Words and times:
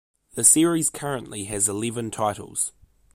The 0.33 0.43
series 0.43 0.89
currently 0.89 1.43
has 1.43 1.69
eleven 1.69 2.09
titles. 2.09 2.73